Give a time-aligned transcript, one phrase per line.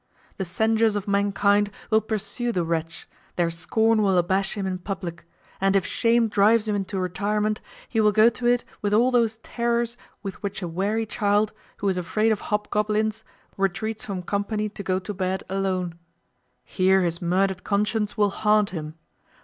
[0.37, 5.25] The censures of mankind will pursue the wretch, their scorn will abash him in publick;
[5.61, 9.37] and if shame drives him into retirement, he will go to it with all those
[9.37, 13.23] terrors with which a weary child, who is afraid of hobgoblins,
[13.57, 15.93] retreats from company to go to bed alone.
[16.63, 18.95] Here his murdered conscience will haunt him.